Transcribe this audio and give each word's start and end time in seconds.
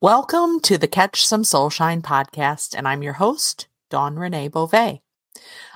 Welcome 0.00 0.60
to 0.60 0.78
the 0.78 0.86
Catch 0.86 1.26
Some 1.26 1.42
Soulshine 1.42 2.02
podcast, 2.02 2.72
and 2.72 2.86
I'm 2.86 3.02
your 3.02 3.14
host, 3.14 3.66
Dawn 3.90 4.14
Renee 4.14 4.46
Bova. 4.46 5.00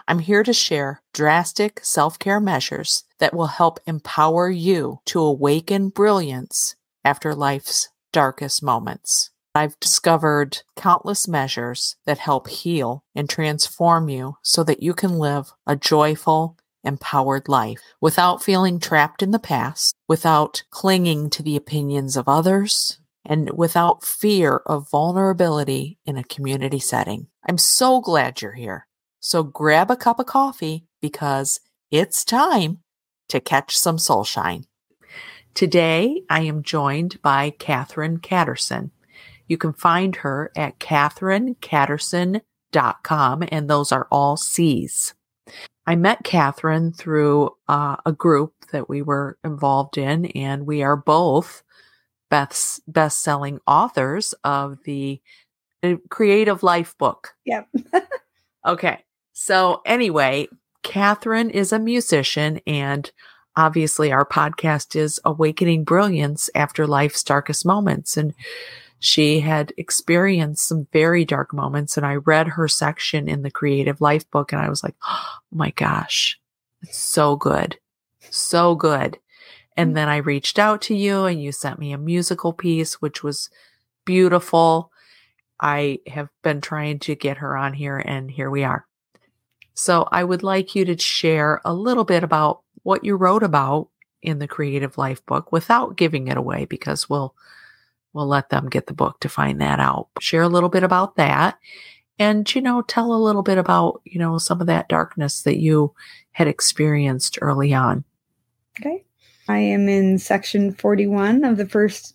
I'm 0.06 0.20
here 0.20 0.44
to 0.44 0.52
share 0.52 1.02
drastic 1.12 1.80
self 1.82 2.20
care 2.20 2.38
measures 2.38 3.02
that 3.18 3.34
will 3.34 3.48
help 3.48 3.80
empower 3.84 4.48
you 4.48 5.00
to 5.06 5.18
awaken 5.18 5.88
brilliance 5.88 6.76
after 7.04 7.34
life's 7.34 7.88
darkest 8.12 8.62
moments. 8.62 9.30
I've 9.56 9.80
discovered 9.80 10.62
countless 10.76 11.26
measures 11.26 11.96
that 12.06 12.18
help 12.18 12.48
heal 12.48 13.02
and 13.16 13.28
transform 13.28 14.08
you 14.08 14.36
so 14.40 14.62
that 14.62 14.84
you 14.84 14.94
can 14.94 15.18
live 15.18 15.52
a 15.66 15.74
joyful, 15.74 16.56
empowered 16.84 17.48
life 17.48 17.80
without 18.00 18.40
feeling 18.40 18.78
trapped 18.78 19.20
in 19.20 19.32
the 19.32 19.40
past, 19.40 19.96
without 20.06 20.62
clinging 20.70 21.28
to 21.30 21.42
the 21.42 21.56
opinions 21.56 22.16
of 22.16 22.28
others, 22.28 23.00
and 23.24 23.50
without 23.52 24.04
fear 24.04 24.62
of 24.66 24.90
vulnerability 24.90 25.98
in 26.04 26.16
a 26.16 26.24
community 26.24 26.78
setting. 26.78 27.28
I'm 27.48 27.58
so 27.58 28.00
glad 28.00 28.42
you're 28.42 28.52
here. 28.52 28.86
So 29.20 29.42
grab 29.42 29.90
a 29.90 29.96
cup 29.96 30.18
of 30.18 30.26
coffee 30.26 30.86
because 31.00 31.60
it's 31.90 32.24
time 32.24 32.78
to 33.28 33.40
catch 33.40 33.76
some 33.76 33.96
soulshine. 33.96 34.64
Today, 35.54 36.22
I 36.30 36.42
am 36.42 36.62
joined 36.62 37.20
by 37.22 37.50
Catherine 37.58 38.18
Catterson. 38.18 38.90
You 39.46 39.58
can 39.58 39.74
find 39.74 40.16
her 40.16 40.50
at 40.56 40.78
catherinecatterson.com, 40.78 43.44
and 43.52 43.68
those 43.68 43.92
are 43.92 44.08
all 44.10 44.36
C's. 44.36 45.14
I 45.86 45.96
met 45.96 46.24
Catherine 46.24 46.92
through 46.92 47.50
uh, 47.68 47.96
a 48.06 48.12
group 48.12 48.54
that 48.72 48.88
we 48.88 49.02
were 49.02 49.36
involved 49.44 49.98
in, 49.98 50.26
and 50.26 50.66
we 50.66 50.82
are 50.82 50.96
both 50.96 51.62
Beth's 52.32 52.80
best-selling 52.88 53.60
authors 53.66 54.32
of 54.42 54.78
the 54.84 55.20
uh, 55.82 55.96
Creative 56.08 56.62
Life 56.62 56.96
book. 56.96 57.34
Yep. 57.44 57.68
okay. 58.66 59.04
So 59.34 59.82
anyway, 59.84 60.48
Catherine 60.82 61.50
is 61.50 61.74
a 61.74 61.78
musician 61.78 62.62
and 62.66 63.10
obviously 63.54 64.12
our 64.12 64.24
podcast 64.24 64.96
is 64.96 65.20
Awakening 65.26 65.84
Brilliance 65.84 66.48
after 66.54 66.86
life's 66.86 67.22
darkest 67.22 67.66
moments. 67.66 68.16
And 68.16 68.32
she 68.98 69.40
had 69.40 69.74
experienced 69.76 70.66
some 70.66 70.86
very 70.90 71.26
dark 71.26 71.52
moments. 71.52 71.98
And 71.98 72.06
I 72.06 72.14
read 72.14 72.48
her 72.48 72.66
section 72.66 73.28
in 73.28 73.42
the 73.42 73.50
Creative 73.50 74.00
Life 74.00 74.30
book 74.30 74.52
and 74.52 74.62
I 74.62 74.70
was 74.70 74.82
like, 74.82 74.94
oh 75.06 75.36
my 75.50 75.72
gosh, 75.72 76.40
it's 76.80 76.96
so 76.96 77.36
good. 77.36 77.76
So 78.30 78.74
good. 78.74 79.18
And 79.76 79.92
mm. 79.92 79.94
then 79.94 80.08
I 80.08 80.16
reached 80.16 80.58
out 80.58 80.82
to 80.82 80.94
you 80.94 81.24
and 81.24 81.42
you 81.42 81.52
sent 81.52 81.78
me 81.78 81.92
a 81.92 81.98
musical 81.98 82.52
piece, 82.52 83.00
which 83.00 83.22
was 83.22 83.50
beautiful. 84.04 84.90
I 85.60 86.00
have 86.06 86.28
been 86.42 86.60
trying 86.60 86.98
to 87.00 87.14
get 87.14 87.38
her 87.38 87.56
on 87.56 87.72
here 87.72 87.98
and 87.98 88.30
here 88.30 88.50
we 88.50 88.64
are. 88.64 88.86
So 89.74 90.08
I 90.10 90.24
would 90.24 90.42
like 90.42 90.74
you 90.74 90.84
to 90.84 90.98
share 90.98 91.60
a 91.64 91.72
little 91.72 92.04
bit 92.04 92.24
about 92.24 92.62
what 92.82 93.04
you 93.04 93.16
wrote 93.16 93.42
about 93.42 93.88
in 94.20 94.38
the 94.38 94.48
Creative 94.48 94.96
Life 94.98 95.24
book 95.24 95.52
without 95.52 95.96
giving 95.96 96.28
it 96.28 96.36
away 96.36 96.64
because 96.64 97.08
we'll 97.08 97.34
we'll 98.12 98.26
let 98.26 98.50
them 98.50 98.68
get 98.68 98.86
the 98.86 98.92
book 98.92 99.20
to 99.20 99.28
find 99.28 99.60
that 99.60 99.80
out. 99.80 100.08
Share 100.20 100.42
a 100.42 100.48
little 100.48 100.68
bit 100.68 100.82
about 100.82 101.16
that 101.16 101.58
and 102.18 102.54
you 102.54 102.60
know 102.60 102.82
tell 102.82 103.12
a 103.12 103.24
little 103.24 103.42
bit 103.42 103.58
about, 103.58 104.00
you 104.04 104.18
know, 104.18 104.38
some 104.38 104.60
of 104.60 104.66
that 104.66 104.88
darkness 104.88 105.42
that 105.42 105.58
you 105.58 105.94
had 106.32 106.48
experienced 106.48 107.38
early 107.40 107.72
on. 107.72 108.04
Okay. 108.78 109.04
I 109.48 109.58
am 109.58 109.88
in 109.88 110.18
section 110.18 110.72
41 110.72 111.44
of 111.44 111.56
the 111.56 111.66
first 111.66 112.14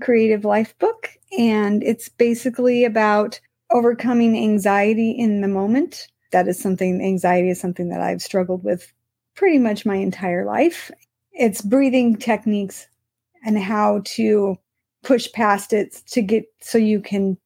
Creative 0.00 0.44
Life 0.44 0.78
book, 0.78 1.10
and 1.36 1.82
it's 1.82 2.08
basically 2.08 2.84
about 2.84 3.40
overcoming 3.70 4.36
anxiety 4.36 5.10
in 5.10 5.40
the 5.40 5.48
moment. 5.48 6.08
That 6.30 6.48
is 6.48 6.58
something, 6.58 7.02
anxiety 7.02 7.50
is 7.50 7.60
something 7.60 7.88
that 7.88 8.00
I've 8.00 8.22
struggled 8.22 8.64
with 8.64 8.92
pretty 9.34 9.58
much 9.58 9.86
my 9.86 9.96
entire 9.96 10.44
life. 10.44 10.90
It's 11.32 11.62
breathing 11.62 12.16
techniques 12.16 12.86
and 13.44 13.58
how 13.58 14.02
to 14.04 14.56
push 15.02 15.30
past 15.32 15.72
it 15.72 16.02
to 16.08 16.22
get 16.22 16.44
so 16.60 16.78
you 16.78 17.00
can 17.00 17.38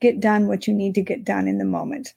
get 0.00 0.20
done 0.20 0.48
what 0.48 0.66
you 0.66 0.74
need 0.74 0.94
to 0.94 1.02
get 1.02 1.24
done 1.24 1.48
in 1.48 1.58
the 1.58 1.64
moment. 1.64 2.14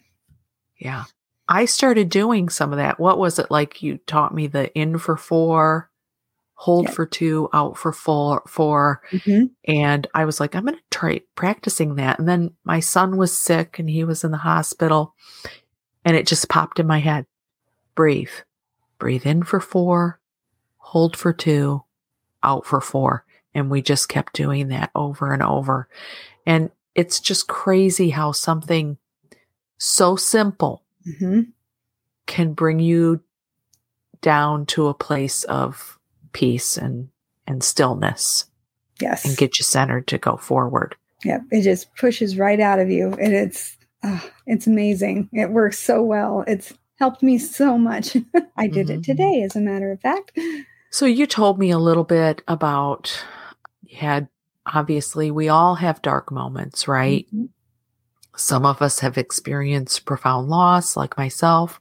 Yeah. 0.77 1.05
I 1.49 1.65
started 1.65 2.09
doing 2.09 2.49
some 2.49 2.73
of 2.73 2.77
that. 2.77 2.99
What 2.99 3.19
was 3.19 3.39
it 3.39 3.49
like? 3.49 3.81
You 3.81 3.97
taught 3.99 4.33
me 4.33 4.47
the 4.47 4.73
in 4.73 4.97
for 4.97 5.15
four, 5.15 5.86
hold 6.59 6.89
for 6.89 7.05
two, 7.05 7.47
out 7.53 7.77
for 7.77 7.93
four, 7.93 8.41
4 8.47 9.01
mm-hmm. 9.11 9.45
And 9.71 10.07
I 10.15 10.25
was 10.25 10.39
like, 10.39 10.55
I'm 10.55 10.65
going 10.65 10.75
to 10.75 10.81
try 10.89 11.21
practicing 11.35 11.95
that. 11.95 12.17
And 12.17 12.27
then 12.27 12.51
my 12.63 12.79
son 12.79 13.15
was 13.15 13.37
sick 13.37 13.77
and 13.77 13.87
he 13.87 14.03
was 14.03 14.23
in 14.23 14.31
the 14.31 14.37
hospital. 14.37 15.13
And 16.03 16.17
it 16.17 16.25
just 16.25 16.49
popped 16.49 16.79
in 16.79 16.87
my 16.87 16.97
head 16.97 17.27
breathe, 17.93 18.31
breathe 18.97 19.27
in 19.27 19.43
for 19.43 19.59
four, 19.59 20.19
hold 20.77 21.15
for 21.15 21.31
two, 21.31 21.83
out 22.41 22.65
for 22.65 22.81
four. 22.81 23.23
And 23.53 23.69
we 23.69 23.83
just 23.83 24.09
kept 24.09 24.33
doing 24.33 24.69
that 24.69 24.89
over 24.95 25.33
and 25.33 25.43
over. 25.43 25.87
And 26.47 26.71
it's 26.95 27.19
just 27.19 27.47
crazy 27.47 28.09
how 28.09 28.31
something 28.31 28.97
so 29.77 30.15
simple 30.15 30.83
mm-hmm. 31.07 31.41
can 32.25 32.53
bring 32.53 32.79
you 32.79 33.21
down 34.21 34.65
to 34.65 34.87
a 34.87 34.95
place 34.95 35.43
of 35.43 35.96
peace 36.33 36.77
and 36.77 37.09
and 37.47 37.63
stillness. 37.63 38.45
Yes. 38.99 39.25
And 39.25 39.37
get 39.37 39.59
you 39.59 39.63
centered 39.63 40.07
to 40.07 40.17
go 40.17 40.37
forward. 40.37 40.95
Yep. 41.23 41.41
It 41.51 41.61
just 41.61 41.95
pushes 41.95 42.37
right 42.37 42.59
out 42.59 42.79
of 42.79 42.89
you. 42.89 43.13
And 43.13 43.33
it's 43.33 43.77
oh, 44.03 44.29
it's 44.45 44.67
amazing. 44.67 45.29
It 45.31 45.51
works 45.51 45.79
so 45.79 46.01
well. 46.01 46.43
It's 46.47 46.73
helped 46.99 47.23
me 47.23 47.37
so 47.37 47.77
much. 47.77 48.15
I 48.57 48.67
did 48.67 48.87
mm-hmm. 48.87 48.99
it 48.99 49.03
today, 49.03 49.43
as 49.43 49.55
a 49.55 49.61
matter 49.61 49.91
of 49.91 50.01
fact. 50.01 50.37
So 50.89 51.05
you 51.05 51.27
told 51.27 51.59
me 51.59 51.71
a 51.71 51.79
little 51.79 52.03
bit 52.03 52.41
about 52.47 53.23
you 53.83 53.97
had 53.97 54.27
obviously 54.65 55.31
we 55.31 55.49
all 55.49 55.75
have 55.75 56.01
dark 56.01 56.31
moments, 56.31 56.87
right? 56.87 57.27
Mm-hmm. 57.27 57.45
Some 58.35 58.65
of 58.65 58.81
us 58.81 58.99
have 58.99 59.17
experienced 59.17 60.05
profound 60.05 60.49
loss, 60.49 60.95
like 60.95 61.17
myself, 61.17 61.79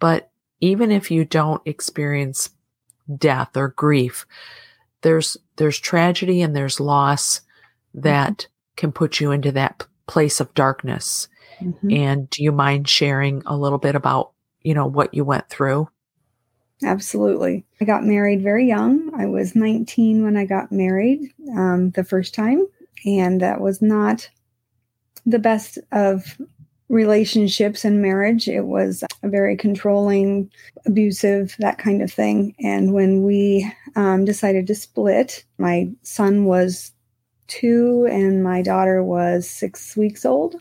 but 0.00 0.30
even 0.60 0.90
if 0.90 1.10
you 1.10 1.24
don't 1.24 1.62
experience 1.64 2.50
death 3.16 3.56
or 3.56 3.68
grief. 3.68 4.26
There's 5.02 5.36
there's 5.56 5.78
tragedy 5.78 6.42
and 6.42 6.54
there's 6.54 6.80
loss 6.80 7.42
that 7.94 8.38
mm-hmm. 8.38 8.76
can 8.76 8.92
put 8.92 9.20
you 9.20 9.30
into 9.30 9.52
that 9.52 9.86
place 10.06 10.40
of 10.40 10.52
darkness. 10.54 11.28
Mm-hmm. 11.60 11.90
And 11.92 12.30
do 12.30 12.42
you 12.42 12.52
mind 12.52 12.88
sharing 12.88 13.42
a 13.46 13.56
little 13.56 13.78
bit 13.78 13.94
about, 13.94 14.32
you 14.62 14.74
know, 14.74 14.86
what 14.86 15.14
you 15.14 15.24
went 15.24 15.48
through? 15.48 15.88
Absolutely. 16.82 17.64
I 17.80 17.84
got 17.84 18.04
married 18.04 18.42
very 18.42 18.66
young. 18.66 19.14
I 19.14 19.26
was 19.26 19.54
19 19.54 20.24
when 20.24 20.36
I 20.36 20.44
got 20.44 20.72
married 20.72 21.32
um, 21.56 21.90
the 21.90 22.04
first 22.04 22.34
time, 22.34 22.66
and 23.06 23.40
that 23.40 23.60
was 23.60 23.80
not 23.80 24.28
the 25.24 25.38
best 25.38 25.78
of 25.92 26.36
relationships 26.88 27.84
and 27.84 28.02
marriage. 28.02 28.48
It 28.48 28.66
was 28.66 29.02
a 29.22 29.28
very 29.28 29.56
controlling, 29.56 30.50
abusive, 30.86 31.56
that 31.58 31.78
kind 31.78 32.02
of 32.02 32.12
thing. 32.12 32.54
And 32.60 32.92
when 32.92 33.22
we 33.22 33.70
um, 33.96 34.24
decided 34.24 34.66
to 34.66 34.74
split, 34.74 35.44
my 35.58 35.88
son 36.02 36.44
was 36.44 36.92
two 37.46 38.06
and 38.10 38.42
my 38.42 38.62
daughter 38.62 39.02
was 39.02 39.48
six 39.48 39.96
weeks 39.96 40.24
old. 40.24 40.56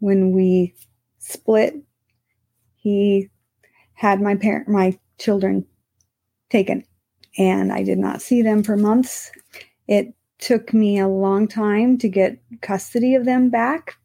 When 0.00 0.32
we 0.32 0.74
split, 1.18 1.76
he 2.76 3.28
had 3.94 4.20
my 4.20 4.34
parent, 4.34 4.68
my 4.68 4.98
children 5.18 5.66
taken, 6.48 6.84
and 7.38 7.72
I 7.72 7.82
did 7.82 7.98
not 7.98 8.22
see 8.22 8.42
them 8.42 8.62
for 8.62 8.76
months. 8.76 9.30
It 9.86 10.14
took 10.38 10.72
me 10.72 10.98
a 10.98 11.06
long 11.06 11.46
time 11.46 11.98
to 11.98 12.08
get 12.08 12.40
custody 12.62 13.14
of 13.14 13.26
them 13.26 13.50
back. 13.50 13.96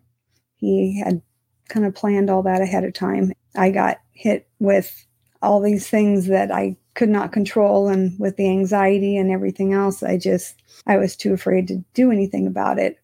He 0.57 0.99
had 0.99 1.21
kind 1.69 1.85
of 1.85 1.95
planned 1.95 2.29
all 2.29 2.43
that 2.43 2.61
ahead 2.61 2.83
of 2.83 2.93
time. 2.93 3.33
I 3.55 3.71
got 3.71 3.97
hit 4.11 4.47
with 4.59 5.05
all 5.41 5.61
these 5.61 5.89
things 5.89 6.27
that 6.27 6.51
I 6.51 6.75
could 6.95 7.09
not 7.09 7.31
control 7.31 7.89
and 7.89 8.17
with 8.19 8.37
the 8.37 8.49
anxiety 8.49 9.17
and 9.17 9.29
everything 9.29 9.73
else, 9.73 10.01
I 10.01 10.17
just 10.17 10.61
I 10.87 10.97
was 10.97 11.15
too 11.15 11.33
afraid 11.33 11.67
to 11.67 11.83
do 11.93 12.11
anything 12.11 12.47
about 12.47 12.79
it. 12.79 12.97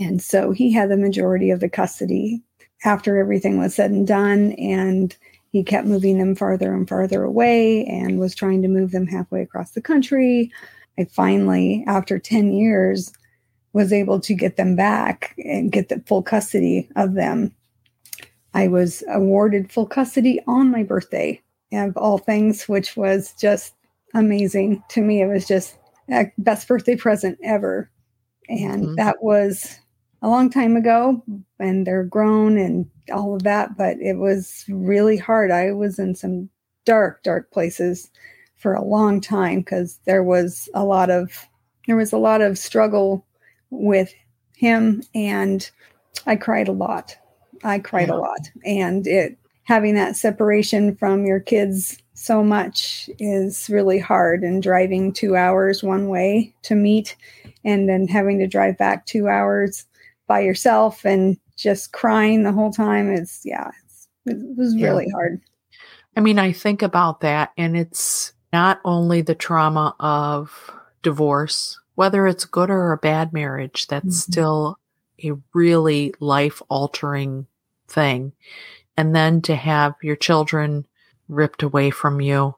And 0.00 0.20
so 0.20 0.52
he 0.52 0.72
had 0.72 0.90
the 0.90 0.96
majority 0.96 1.50
of 1.50 1.60
the 1.60 1.68
custody 1.68 2.42
after 2.84 3.18
everything 3.18 3.58
was 3.58 3.74
said 3.74 3.90
and 3.90 4.06
done 4.06 4.52
and 4.52 5.16
he 5.52 5.62
kept 5.62 5.86
moving 5.86 6.18
them 6.18 6.34
farther 6.34 6.74
and 6.74 6.88
farther 6.88 7.22
away 7.22 7.84
and 7.84 8.18
was 8.18 8.34
trying 8.34 8.62
to 8.62 8.68
move 8.68 8.90
them 8.90 9.06
halfway 9.06 9.42
across 9.42 9.70
the 9.72 9.82
country. 9.82 10.50
I 10.98 11.04
finally, 11.04 11.84
after 11.86 12.18
10 12.18 12.52
years, 12.52 13.12
was 13.72 13.92
able 13.92 14.18
to 14.20 14.34
get 14.34 14.56
them 14.56 14.74
back 14.74 15.34
and 15.38 15.70
get 15.70 15.90
the 15.90 16.02
full 16.06 16.22
custody 16.22 16.88
of 16.96 17.14
them 17.14 17.54
I 18.54 18.68
was 18.68 19.02
awarded 19.08 19.72
full 19.72 19.86
custody 19.86 20.40
on 20.46 20.70
my 20.70 20.82
birthday 20.82 21.42
of 21.72 21.96
all 21.96 22.18
things, 22.18 22.68
which 22.68 22.96
was 22.96 23.34
just 23.40 23.74
amazing 24.14 24.82
to 24.90 25.02
me. 25.02 25.20
It 25.20 25.26
was 25.26 25.46
just 25.46 25.76
a 26.10 26.26
best 26.38 26.68
birthday 26.68 26.96
present 26.96 27.38
ever. 27.42 27.90
And 28.48 28.84
mm-hmm. 28.84 28.94
that 28.94 29.22
was 29.22 29.78
a 30.22 30.28
long 30.28 30.50
time 30.50 30.76
ago 30.76 31.22
and 31.58 31.86
they're 31.86 32.04
grown 32.04 32.56
and 32.56 32.88
all 33.12 33.34
of 33.34 33.42
that, 33.42 33.76
but 33.76 33.98
it 34.00 34.18
was 34.18 34.64
really 34.68 35.16
hard. 35.16 35.50
I 35.50 35.72
was 35.72 35.98
in 35.98 36.14
some 36.14 36.48
dark, 36.84 37.22
dark 37.22 37.50
places 37.50 38.10
for 38.56 38.74
a 38.74 38.84
long 38.84 39.20
time 39.20 39.60
because 39.60 39.98
there 40.06 40.22
was 40.22 40.68
a 40.74 40.84
lot 40.84 41.10
of 41.10 41.46
there 41.86 41.96
was 41.96 42.12
a 42.12 42.18
lot 42.18 42.40
of 42.40 42.56
struggle 42.56 43.26
with 43.68 44.14
him 44.56 45.02
and 45.14 45.70
I 46.26 46.36
cried 46.36 46.68
a 46.68 46.72
lot. 46.72 47.16
I 47.64 47.78
cried 47.78 48.08
yeah. 48.08 48.14
a 48.14 48.16
lot. 48.16 48.50
And 48.64 49.06
it 49.06 49.38
having 49.64 49.94
that 49.94 50.16
separation 50.16 50.94
from 50.94 51.24
your 51.24 51.40
kids 51.40 51.98
so 52.14 52.44
much 52.44 53.10
is 53.18 53.68
really 53.68 53.98
hard 53.98 54.42
and 54.42 54.62
driving 54.62 55.12
two 55.12 55.36
hours 55.36 55.82
one 55.82 56.08
way 56.08 56.54
to 56.62 56.74
meet 56.74 57.16
and 57.64 57.88
then 57.88 58.06
having 58.06 58.38
to 58.38 58.46
drive 58.46 58.78
back 58.78 59.04
two 59.06 59.26
hours 59.26 59.86
by 60.26 60.40
yourself 60.40 61.04
and 61.04 61.38
just 61.56 61.92
crying 61.92 62.42
the 62.42 62.52
whole 62.52 62.72
time 62.72 63.12
is 63.12 63.40
yeah 63.44 63.70
it's, 63.84 64.08
it 64.26 64.56
was 64.56 64.74
yeah. 64.74 64.88
really 64.88 65.08
hard 65.10 65.40
i 66.16 66.20
mean 66.20 66.38
i 66.38 66.52
think 66.52 66.82
about 66.82 67.20
that 67.20 67.50
and 67.56 67.76
it's 67.76 68.32
not 68.52 68.80
only 68.84 69.20
the 69.20 69.34
trauma 69.34 69.94
of 69.98 70.70
divorce 71.02 71.80
whether 71.96 72.26
it's 72.26 72.44
good 72.44 72.70
or 72.70 72.92
a 72.92 72.98
bad 72.98 73.32
marriage 73.32 73.86
that's 73.88 74.22
mm-hmm. 74.22 74.32
still 74.32 74.78
a 75.24 75.32
really 75.52 76.14
life 76.20 76.62
altering 76.68 77.46
thing 77.88 78.32
and 78.96 79.14
then 79.14 79.42
to 79.42 79.54
have 79.54 79.94
your 80.02 80.16
children 80.16 80.86
ripped 81.28 81.62
away 81.62 81.90
from 81.90 82.20
you 82.20 82.54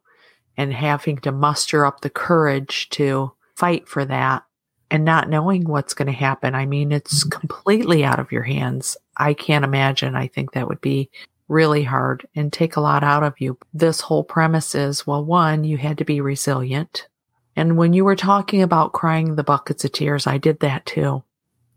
and 0.56 0.72
having 0.72 1.18
to 1.18 1.32
muster 1.32 1.84
up 1.84 2.00
the 2.00 2.10
courage 2.10 2.88
to 2.90 3.32
fight 3.54 3.88
for 3.88 4.04
that 4.04 4.44
and 4.90 5.04
not 5.04 5.28
knowing 5.28 5.64
what's 5.64 5.94
going 5.94 6.06
to 6.06 6.12
happen. 6.12 6.54
I 6.54 6.66
mean, 6.66 6.92
it's 6.92 7.24
mm-hmm. 7.24 7.38
completely 7.38 8.04
out 8.04 8.18
of 8.18 8.32
your 8.32 8.42
hands. 8.42 8.96
I 9.16 9.34
can't 9.34 9.64
imagine. 9.64 10.14
I 10.14 10.28
think 10.28 10.52
that 10.52 10.68
would 10.68 10.80
be 10.80 11.10
really 11.48 11.82
hard 11.82 12.26
and 12.34 12.52
take 12.52 12.76
a 12.76 12.80
lot 12.80 13.04
out 13.04 13.22
of 13.22 13.34
you. 13.40 13.58
This 13.72 14.00
whole 14.00 14.24
premise 14.24 14.74
is 14.74 15.06
well, 15.06 15.24
one, 15.24 15.64
you 15.64 15.76
had 15.76 15.98
to 15.98 16.04
be 16.04 16.20
resilient. 16.20 17.08
And 17.54 17.78
when 17.78 17.92
you 17.92 18.04
were 18.04 18.16
talking 18.16 18.62
about 18.62 18.92
crying 18.92 19.36
the 19.36 19.44
buckets 19.44 19.84
of 19.84 19.92
tears, 19.92 20.26
I 20.26 20.38
did 20.38 20.60
that 20.60 20.84
too. 20.84 21.22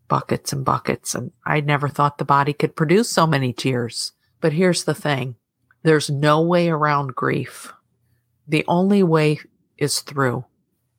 Buckets 0.09 0.51
and 0.51 0.65
buckets. 0.65 1.15
And 1.15 1.31
I 1.45 1.61
never 1.61 1.87
thought 1.87 2.17
the 2.17 2.25
body 2.25 2.51
could 2.51 2.75
produce 2.75 3.09
so 3.09 3.25
many 3.25 3.53
tears. 3.53 4.11
But 4.41 4.51
here's 4.51 4.83
the 4.83 4.93
thing 4.93 5.35
there's 5.83 6.09
no 6.09 6.41
way 6.41 6.67
around 6.69 7.15
grief. 7.15 7.71
The 8.47 8.65
only 8.67 9.03
way 9.03 9.39
is 9.77 10.01
through. 10.01 10.43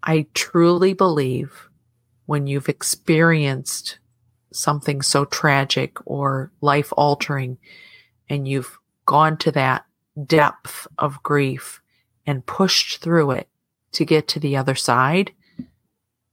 I 0.03 0.27
truly 0.33 0.95
believe 0.95 1.69
when 2.27 2.47
you've 2.47 2.69
experienced 2.69 3.99
something 4.53 5.03
so 5.03 5.25
tragic 5.25 5.99
or 6.07 6.53
life 6.61 6.93
altering 6.97 7.59
and 8.29 8.49
you've 8.49 8.79
gone 9.05 9.37
to 9.39 9.53
that 9.53 9.85
depth 10.27 10.87
of 10.99 11.23
grief 11.23 11.83
and 12.27 12.47
pushed 12.47 13.03
through 13.03 13.33
it 13.33 13.49
to 13.93 14.05
get 14.05 14.29
to 14.29 14.41
the 14.41 14.57
other 14.57 14.75
side, 14.75 15.33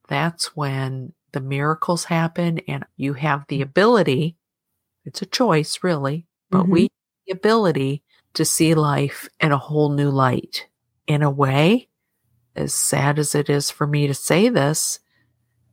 that's 0.08 0.56
when 0.56 1.14
the 1.32 1.42
miracles 1.42 2.06
happen 2.06 2.60
and 2.68 2.86
you 2.96 3.14
have 3.14 3.46
the 3.48 3.62
ability. 3.62 4.38
It's 5.06 5.22
a 5.22 5.26
choice, 5.26 5.80
really, 5.84 6.26
but 6.50 6.64
mm-hmm. 6.64 6.72
we 6.72 6.90
the 7.26 7.34
ability 7.34 8.04
to 8.34 8.46
see 8.46 8.74
life 8.74 9.28
in 9.40 9.52
a 9.52 9.58
whole 9.58 9.90
new 9.90 10.10
light. 10.10 10.68
In 11.06 11.24
a 11.24 11.30
way, 11.30 11.88
as 12.56 12.74
sad 12.74 13.20
as 13.20 13.34
it 13.34 13.50
is 13.50 13.72
for 13.72 13.88
me 13.88 14.08
to 14.08 14.14
say 14.14 14.50
this, 14.50 15.00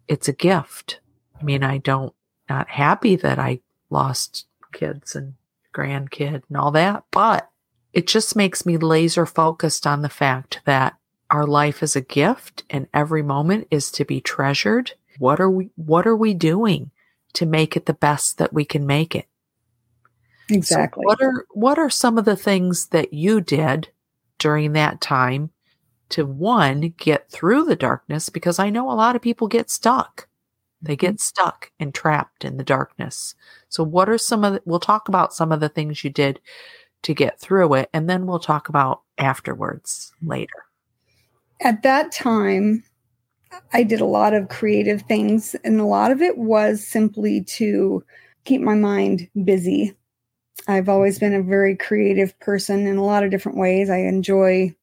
it's 0.07 0.29
a 0.29 0.33
gift. 0.33 1.01
I 1.39 1.43
mean, 1.43 1.65
I 1.65 1.79
don't, 1.79 2.15
not 2.49 2.69
happy 2.69 3.17
that 3.17 3.39
I 3.39 3.61
lost 3.91 4.47
kids 4.73 5.17
and 5.17 5.35
grandkid 5.75 6.43
and 6.49 6.57
all 6.57 6.71
that, 6.73 7.05
but 7.11 7.51
it 7.93 8.07
just 8.07 8.37
makes 8.37 8.67
me 8.67 8.77
laser 8.77 9.27
focused 9.27 9.87
on 9.87 10.03
the 10.03 10.09
fact 10.09 10.61
that 10.65 10.97
our 11.31 11.47
life 11.47 11.83
is 11.83 11.97
a 11.97 12.01
gift 12.01 12.65
and 12.71 12.87
every 12.93 13.23
moment 13.23 13.67
is 13.71 13.91
to 13.93 14.05
be 14.05 14.21
treasured. 14.21 14.93
What 15.19 15.41
are 15.41 15.51
we, 15.51 15.71
what 15.77 16.07
are 16.07 16.17
we 16.17 16.35
doing 16.35 16.91
to 17.35 17.47
make 17.47 17.77
it 17.77 17.87
the 17.87 17.95
best 17.95 18.39
that 18.39 18.53
we 18.53 18.65
can 18.65 18.87
make 18.87 19.15
it? 19.15 19.27
Exactly. 20.51 21.03
So 21.03 21.07
what 21.07 21.23
are, 21.23 21.47
what 21.51 21.79
are 21.79 21.91
some 21.91 22.19
of 22.19 22.25
the 22.25 22.37
things 22.37 22.87
that 22.89 23.13
you 23.13 23.41
did 23.41 23.89
during 24.39 24.73
that 24.73 25.01
time 25.01 25.51
to 26.11 26.27
one, 26.27 26.95
get 26.97 27.31
through 27.31 27.65
the 27.65 27.77
darkness 27.77 28.29
because 28.29 28.59
I 28.59 28.71
know 28.71 28.91
a 28.91 28.95
lot 28.95 29.17
of 29.17 29.23
people 29.23 29.49
get 29.49 29.71
stuck. 29.71 30.29
They 30.83 30.97
get 30.97 31.15
mm-hmm. 31.15 31.19
stuck 31.19 31.73
and 31.81 31.95
trapped 31.95 32.45
in 32.45 32.57
the 32.57 32.65
darkness. 32.65 33.35
So 33.69 33.83
what 33.83 34.09
are 34.09 34.19
some 34.19 34.45
of 34.45 34.53
the, 34.55 34.63
we'll 34.65 34.81
talk 34.81 35.09
about 35.09 35.35
some 35.35 35.51
of 35.51 35.61
the 35.61 35.69
things 35.69 36.05
you 36.05 36.11
did 36.11 36.41
to 37.03 37.15
get 37.15 37.41
through 37.41 37.75
it 37.75 37.91
and 37.93 38.09
then 38.09 38.27
we'll 38.27 38.39
talk 38.39 38.69
about 38.69 39.03
afterwards 39.19 40.13
later. 40.23 40.65
At 41.61 41.83
that 41.83 42.13
time, 42.13 42.85
I 43.73 43.83
did 43.83 44.01
a 44.01 44.07
lot 44.07 44.35
of 44.35 44.49
creative 44.49 45.03
things 45.03 45.55
and 45.65 45.81
a 45.81 45.85
lot 45.85 46.11
of 46.11 46.23
it 46.23 46.39
was 46.39 46.87
simply 46.87 47.43
to 47.45 48.05
keep 48.45 48.61
my 48.61 48.75
mind 48.75 49.29
busy. 49.45 49.97
I've 50.69 50.89
always 50.89 51.19
been 51.19 51.35
a 51.35 51.43
very 51.43 51.77
creative 51.77 52.39
person 52.41 52.87
in 52.87 52.97
a 52.97 53.05
lot 53.05 53.25
of 53.25 53.31
different 53.31 53.59
ways. 53.59 53.91
I 53.91 53.99
enjoy 53.99 54.75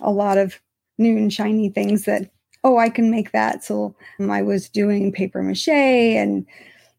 a 0.00 0.10
lot 0.10 0.38
of 0.38 0.60
new 0.98 1.16
and 1.16 1.32
shiny 1.32 1.70
things 1.70 2.04
that 2.04 2.30
oh 2.62 2.78
i 2.78 2.88
can 2.88 3.10
make 3.10 3.32
that 3.32 3.64
so 3.64 3.94
um, 4.20 4.30
i 4.30 4.42
was 4.42 4.68
doing 4.68 5.10
paper 5.10 5.42
mache 5.42 5.68
and 5.68 6.46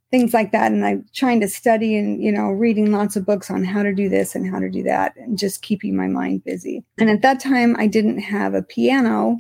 things 0.09 0.33
like 0.33 0.51
that 0.51 0.71
and 0.71 0.83
i'm 0.85 1.06
trying 1.13 1.39
to 1.39 1.47
study 1.47 1.95
and 1.95 2.21
you 2.21 2.31
know 2.31 2.50
reading 2.50 2.91
lots 2.91 3.15
of 3.15 3.25
books 3.25 3.50
on 3.50 3.63
how 3.63 3.83
to 3.83 3.94
do 3.94 4.09
this 4.09 4.35
and 4.35 4.50
how 4.50 4.59
to 4.59 4.69
do 4.69 4.83
that 4.83 5.15
and 5.18 5.38
just 5.38 5.62
keeping 5.62 5.95
my 5.95 6.07
mind 6.07 6.44
busy 6.44 6.83
and 7.00 7.09
at 7.09 7.21
that 7.21 7.39
time 7.39 7.75
i 7.77 7.88
didn't 7.88 8.19
have 8.19 8.53
a 8.53 8.63
piano 8.63 9.38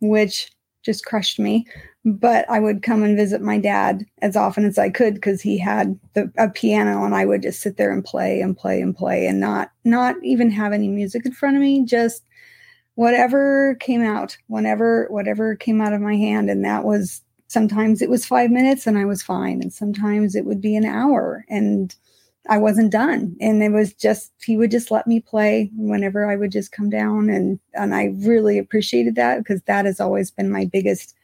which 0.00 0.50
just 0.84 1.04
crushed 1.04 1.38
me. 1.38 1.66
But 2.06 2.44
i 2.50 2.60
would 2.60 2.82
come 2.82 3.02
and 3.02 3.16
visit 3.16 3.40
my 3.40 3.58
dad 3.58 4.04
as 4.20 4.36
often 4.36 4.66
as 4.66 4.76
i 4.76 4.90
could 4.90 5.14
because 5.14 5.40
he 5.40 5.56
had 5.56 5.98
the, 6.12 6.30
a 6.36 6.50
piano 6.50 7.02
and 7.02 7.14
i 7.14 7.24
would 7.24 7.40
just 7.40 7.62
sit 7.62 7.78
there 7.78 7.92
and 7.92 8.04
play 8.04 8.42
and 8.42 8.54
play 8.54 8.82
and 8.82 8.94
play 8.94 9.26
and 9.26 9.40
not 9.40 9.70
not 9.84 10.14
even 10.22 10.50
have 10.50 10.74
any 10.74 10.88
music 10.88 11.24
in 11.24 11.32
front 11.32 11.56
of 11.56 11.62
me 11.62 11.82
just 11.82 12.22
whatever 12.94 13.76
came 13.76 14.02
out, 14.02 14.36
whenever 14.46 15.06
whatever 15.10 15.56
came 15.56 15.80
out 15.80 15.92
of 15.92 16.00
my 16.00 16.16
hand, 16.16 16.50
and 16.50 16.64
that 16.64 16.84
was 16.84 17.22
sometimes 17.48 18.02
it 18.02 18.10
was 18.10 18.24
five 18.26 18.50
minutes 18.50 18.86
and 18.86 18.98
I 18.98 19.04
was 19.04 19.22
fine, 19.22 19.60
and 19.62 19.72
sometimes 19.72 20.34
it 20.34 20.44
would 20.44 20.60
be 20.60 20.76
an 20.76 20.84
hour. 20.84 21.44
And 21.48 21.94
I 22.48 22.58
wasn't 22.58 22.92
done. 22.92 23.36
And 23.40 23.62
it 23.62 23.70
was 23.70 23.94
just 23.94 24.32
he 24.44 24.56
would 24.56 24.70
just 24.70 24.90
let 24.90 25.06
me 25.06 25.20
play 25.20 25.70
whenever 25.76 26.30
I 26.30 26.36
would 26.36 26.52
just 26.52 26.72
come 26.72 26.90
down, 26.90 27.30
and 27.30 27.58
and 27.74 27.94
I 27.94 28.14
really 28.18 28.58
appreciated 28.58 29.14
that 29.16 29.38
because 29.38 29.62
that 29.62 29.86
has 29.86 30.00
always 30.00 30.30
been 30.30 30.50
my 30.50 30.64
biggest 30.64 31.14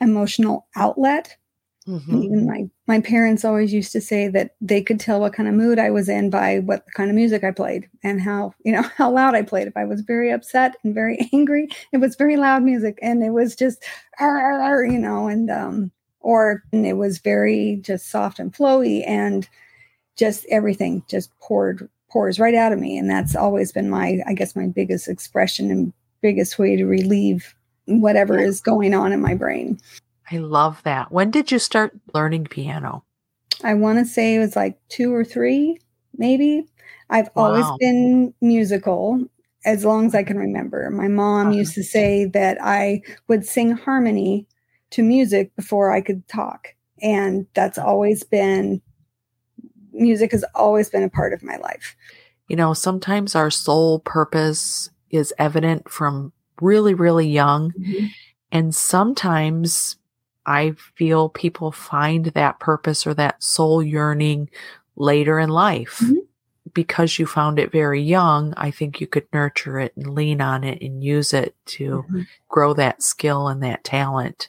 emotional 0.00 0.66
outlet 0.76 1.36
Mm-hmm. 1.86 2.22
Even 2.22 2.46
my 2.46 2.64
my 2.86 3.00
parents 3.00 3.44
always 3.44 3.72
used 3.72 3.92
to 3.92 4.00
say 4.00 4.28
that 4.28 4.54
they 4.60 4.80
could 4.80 4.98
tell 4.98 5.20
what 5.20 5.34
kind 5.34 5.48
of 5.48 5.54
mood 5.54 5.78
I 5.78 5.90
was 5.90 6.08
in 6.08 6.30
by 6.30 6.60
what 6.60 6.86
kind 6.96 7.10
of 7.10 7.16
music 7.16 7.44
I 7.44 7.50
played 7.50 7.90
and 8.02 8.22
how 8.22 8.54
you 8.64 8.72
know 8.72 8.82
how 8.96 9.10
loud 9.10 9.34
I 9.34 9.42
played. 9.42 9.66
If 9.66 9.76
I 9.76 9.84
was 9.84 10.00
very 10.00 10.30
upset 10.30 10.76
and 10.82 10.94
very 10.94 11.28
angry, 11.32 11.68
it 11.92 11.98
was 11.98 12.16
very 12.16 12.36
loud 12.36 12.62
music, 12.62 12.98
and 13.02 13.22
it 13.22 13.30
was 13.30 13.54
just 13.54 13.84
you 14.18 14.98
know, 14.98 15.28
and 15.28 15.50
um, 15.50 15.92
or 16.20 16.62
and 16.72 16.86
it 16.86 16.94
was 16.94 17.18
very 17.18 17.80
just 17.82 18.10
soft 18.10 18.38
and 18.38 18.52
flowy, 18.52 19.06
and 19.06 19.46
just 20.16 20.46
everything 20.50 21.02
just 21.08 21.30
poured 21.40 21.88
pours 22.10 22.38
right 22.38 22.54
out 22.54 22.72
of 22.72 22.78
me, 22.78 22.96
and 22.96 23.10
that's 23.10 23.34
always 23.34 23.72
been 23.72 23.90
my 23.90 24.20
I 24.26 24.34
guess 24.34 24.56
my 24.56 24.66
biggest 24.66 25.08
expression 25.08 25.70
and 25.70 25.92
biggest 26.22 26.58
way 26.58 26.76
to 26.76 26.86
relieve 26.86 27.54
whatever 27.86 28.38
is 28.38 28.60
going 28.60 28.94
on 28.94 29.12
in 29.12 29.20
my 29.20 29.34
brain. 29.34 29.78
I 30.30 30.38
love 30.38 30.82
that. 30.84 31.12
When 31.12 31.30
did 31.30 31.52
you 31.52 31.58
start 31.58 31.92
learning 32.14 32.46
piano? 32.46 33.04
I 33.62 33.74
want 33.74 33.98
to 33.98 34.04
say 34.04 34.34
it 34.34 34.38
was 34.38 34.56
like 34.56 34.78
two 34.88 35.14
or 35.14 35.24
three, 35.24 35.78
maybe. 36.16 36.66
I've 37.10 37.28
wow. 37.34 37.44
always 37.44 37.66
been 37.78 38.32
musical 38.40 39.22
as 39.64 39.84
long 39.84 40.06
as 40.06 40.14
I 40.14 40.22
can 40.22 40.38
remember. 40.38 40.90
My 40.90 41.08
mom 41.08 41.48
uh-huh. 41.48 41.56
used 41.56 41.74
to 41.74 41.82
say 41.84 42.24
that 42.26 42.58
I 42.60 43.02
would 43.28 43.44
sing 43.46 43.72
harmony 43.72 44.46
to 44.90 45.02
music 45.02 45.54
before 45.56 45.92
I 45.92 46.00
could 46.00 46.26
talk. 46.28 46.68
And 47.02 47.46
that's 47.54 47.78
always 47.78 48.24
been, 48.24 48.80
music 49.94 50.32
has 50.32 50.44
always 50.54 50.90
been 50.90 51.02
a 51.02 51.08
part 51.08 51.32
of 51.32 51.42
my 51.42 51.56
life. 51.56 51.96
You 52.48 52.56
know, 52.56 52.74
sometimes 52.74 53.34
our 53.34 53.50
sole 53.50 54.00
purpose 54.00 54.90
is 55.10 55.32
evident 55.38 55.88
from 55.88 56.32
really, 56.60 56.94
really 56.94 57.28
young. 57.28 57.72
Mm-hmm. 57.72 58.06
And 58.52 58.74
sometimes 58.74 59.96
I 60.46 60.72
feel 60.94 61.28
people 61.28 61.72
find 61.72 62.26
that 62.26 62.60
purpose 62.60 63.06
or 63.06 63.14
that 63.14 63.42
soul 63.42 63.82
yearning 63.82 64.50
later 64.96 65.38
in 65.38 65.48
life. 65.48 66.00
Mm-hmm. 66.02 66.18
Because 66.72 67.18
you 67.18 67.26
found 67.26 67.60
it 67.60 67.70
very 67.70 68.02
young, 68.02 68.52
I 68.56 68.72
think 68.72 69.00
you 69.00 69.06
could 69.06 69.26
nurture 69.32 69.78
it 69.78 69.96
and 69.96 70.12
lean 70.14 70.40
on 70.40 70.64
it 70.64 70.82
and 70.82 71.04
use 71.04 71.32
it 71.32 71.54
to 71.66 72.04
mm-hmm. 72.08 72.22
grow 72.48 72.74
that 72.74 73.02
skill 73.02 73.46
and 73.46 73.62
that 73.62 73.84
talent. 73.84 74.48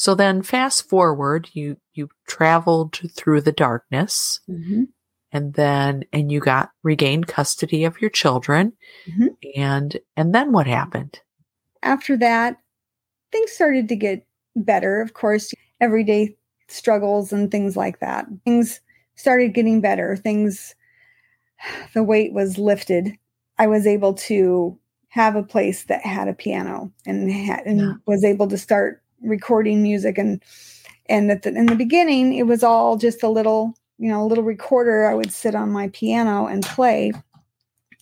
So 0.00 0.14
then 0.14 0.40
fast 0.40 0.88
forward, 0.88 1.50
you, 1.52 1.76
you 1.92 2.08
traveled 2.26 2.98
through 3.14 3.42
the 3.42 3.52
darkness 3.52 4.40
Mhm. 4.48 4.88
and 5.30 5.52
then 5.52 6.04
and 6.10 6.32
you 6.32 6.40
got 6.40 6.70
regained 6.82 7.26
custody 7.26 7.84
of 7.84 8.00
your 8.00 8.08
children 8.08 8.72
Mhm. 9.06 9.36
and 9.54 9.98
and 10.16 10.34
then 10.34 10.52
what 10.52 10.66
happened 10.66 11.20
After 11.82 12.16
that, 12.16 12.56
things 13.30 13.50
started 13.52 13.90
to 13.90 13.96
get 13.96 14.26
better. 14.56 15.02
Of 15.02 15.12
course, 15.12 15.52
everyday 15.82 16.34
struggles 16.68 17.30
and 17.30 17.50
things 17.50 17.76
like 17.76 18.00
that. 18.00 18.24
Things 18.46 18.80
started 19.16 19.52
getting 19.52 19.82
better. 19.82 20.16
Things, 20.16 20.74
the 21.94 22.02
weight 22.02 22.32
was 22.32 22.56
lifted. 22.56 23.18
I 23.58 23.66
was 23.66 23.86
able 23.86 24.14
to 24.30 24.78
have 25.08 25.36
a 25.36 25.42
place 25.42 25.84
that 25.84 26.06
had 26.06 26.26
a 26.26 26.32
piano 26.32 26.90
and 27.04 27.30
had, 27.30 27.66
and 27.66 27.80
Yeah. 27.80 27.92
was 28.06 28.24
able 28.24 28.48
to 28.48 28.56
start 28.56 29.02
recording 29.22 29.82
music 29.82 30.18
and 30.18 30.42
and 31.08 31.30
at 31.30 31.42
the, 31.42 31.50
in 31.50 31.66
the 31.66 31.74
beginning 31.74 32.34
it 32.34 32.44
was 32.44 32.62
all 32.62 32.96
just 32.96 33.22
a 33.22 33.28
little 33.28 33.74
you 33.98 34.08
know 34.08 34.22
a 34.22 34.26
little 34.26 34.44
recorder 34.44 35.06
i 35.06 35.14
would 35.14 35.32
sit 35.32 35.54
on 35.54 35.70
my 35.70 35.88
piano 35.88 36.46
and 36.46 36.64
play. 36.64 37.12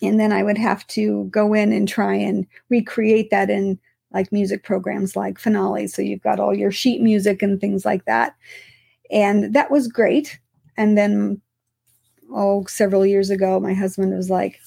And 0.01 0.17
then 0.19 0.31
i 0.31 0.43
would 0.43 0.57
have 0.57 0.87
to 0.87 1.25
go 1.25 1.53
in 1.53 1.73
and 1.73 1.87
try 1.87 2.15
and 2.15 2.47
recreate 2.69 3.31
that 3.31 3.49
in 3.49 3.79
like 4.11 4.31
music 4.31 4.63
programs 4.63 5.15
like 5.15 5.37
finale. 5.37 5.87
So 5.87 6.01
you've 6.01 6.23
got 6.23 6.39
all 6.39 6.55
your 6.55 6.71
sheet 6.71 7.01
music 7.01 7.43
and 7.43 7.61
things 7.61 7.85
like 7.85 8.05
that. 8.05 8.35
And 9.11 9.53
that 9.53 9.69
was 9.69 9.87
great. 9.87 10.39
And 10.77 10.97
then 10.97 11.41
oh 12.31 12.65
several 12.67 13.05
years 13.05 13.29
ago 13.29 13.59
my 13.59 13.73
husband 13.73 14.15
was 14.15 14.29
like 14.29 14.59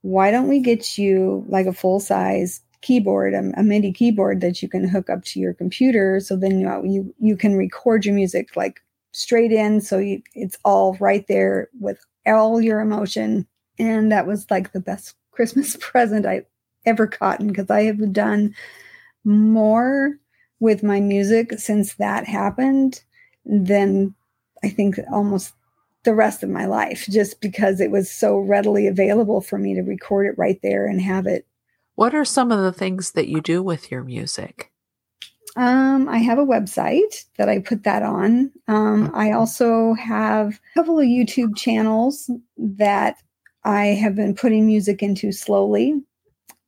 why 0.00 0.30
don't 0.30 0.48
we 0.48 0.60
get 0.60 0.98
you 0.98 1.44
like 1.48 1.66
a 1.66 1.72
full 1.72 2.00
size 2.00 2.60
keyboard 2.82 3.34
a, 3.34 3.52
a 3.56 3.62
midi 3.62 3.92
keyboard 3.92 4.40
that 4.40 4.62
you 4.62 4.68
can 4.68 4.86
hook 4.86 5.08
up 5.08 5.24
to 5.24 5.40
your 5.40 5.54
computer. 5.54 6.20
So 6.20 6.36
then 6.36 6.60
you 6.60 6.84
you 6.84 7.14
you 7.18 7.36
can 7.36 7.56
record 7.56 8.04
your 8.04 8.14
music 8.14 8.56
like 8.56 8.80
straight 9.12 9.52
in. 9.52 9.80
So 9.80 9.98
you, 9.98 10.22
it's 10.34 10.58
all 10.64 10.96
right 11.00 11.26
there 11.28 11.68
with 11.80 12.04
all 12.26 12.60
your 12.60 12.80
emotion. 12.80 13.46
And 13.78 14.12
that 14.12 14.26
was 14.26 14.46
like 14.50 14.72
the 14.72 14.80
best 14.80 15.14
christmas 15.32 15.76
present 15.80 16.26
i 16.26 16.42
ever 16.84 17.06
gotten 17.06 17.48
because 17.48 17.70
i 17.70 17.82
have 17.82 18.12
done 18.12 18.54
more 19.24 20.18
with 20.60 20.82
my 20.82 21.00
music 21.00 21.58
since 21.58 21.94
that 21.94 22.26
happened 22.26 23.02
than 23.44 24.14
i 24.62 24.68
think 24.68 24.98
almost 25.10 25.54
the 26.04 26.14
rest 26.14 26.42
of 26.42 26.50
my 26.50 26.66
life 26.66 27.06
just 27.08 27.40
because 27.40 27.80
it 27.80 27.90
was 27.90 28.10
so 28.10 28.36
readily 28.36 28.86
available 28.86 29.40
for 29.40 29.58
me 29.58 29.74
to 29.74 29.82
record 29.82 30.26
it 30.26 30.36
right 30.36 30.60
there 30.62 30.86
and 30.86 31.00
have 31.00 31.26
it 31.26 31.46
what 31.94 32.14
are 32.14 32.24
some 32.24 32.50
of 32.50 32.60
the 32.60 32.72
things 32.72 33.12
that 33.12 33.28
you 33.28 33.40
do 33.40 33.62
with 33.62 33.90
your 33.90 34.02
music 34.02 34.72
um, 35.56 36.08
I 36.08 36.18
have 36.18 36.38
a 36.38 36.46
website 36.46 37.26
that 37.36 37.48
I 37.48 37.58
put 37.58 37.82
that 37.82 38.02
on. 38.02 38.50
Um, 38.68 39.10
I 39.14 39.32
also 39.32 39.92
have 39.94 40.54
a 40.54 40.74
couple 40.74 40.98
of 40.98 41.04
YouTube 41.04 41.56
channels 41.56 42.30
that 42.56 43.16
I 43.64 43.86
have 43.86 44.14
been 44.14 44.34
putting 44.34 44.66
music 44.66 45.02
into 45.02 45.30
slowly 45.30 46.00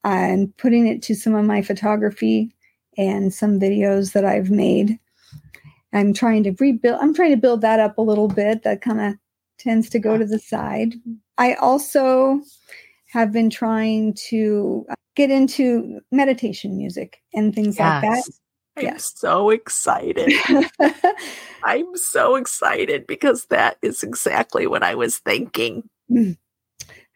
and 0.04 0.54
putting 0.58 0.86
it 0.86 1.02
to 1.02 1.14
some 1.14 1.34
of 1.34 1.46
my 1.46 1.62
photography 1.62 2.54
and 2.98 3.32
some 3.32 3.58
videos 3.58 4.12
that 4.12 4.24
I've 4.24 4.50
made. 4.50 4.98
I'm 5.94 6.12
trying 6.12 6.42
to 6.44 6.54
rebuild, 6.58 6.98
I'm 7.00 7.14
trying 7.14 7.30
to 7.30 7.36
build 7.36 7.62
that 7.62 7.80
up 7.80 7.96
a 7.96 8.02
little 8.02 8.28
bit. 8.28 8.64
That 8.64 8.82
kind 8.82 9.00
of 9.00 9.14
tends 9.58 9.88
to 9.90 9.98
go 9.98 10.18
to 10.18 10.26
the 10.26 10.38
side. 10.38 10.94
I 11.38 11.54
also 11.54 12.42
have 13.06 13.32
been 13.32 13.48
trying 13.48 14.14
to 14.28 14.84
get 15.14 15.30
into 15.30 16.00
meditation 16.10 16.76
music 16.76 17.18
and 17.32 17.54
things 17.54 17.78
like 17.78 18.02
that. 18.02 18.22
I'm 18.76 18.84
Yes. 18.84 19.12
so 19.16 19.50
excited. 19.50 20.32
I'm 21.62 21.96
so 21.96 22.34
excited 22.34 23.06
because 23.06 23.46
that 23.46 23.76
is 23.82 24.02
exactly 24.02 24.66
what 24.66 24.82
I 24.82 24.96
was 24.96 25.18
thinking 25.18 25.88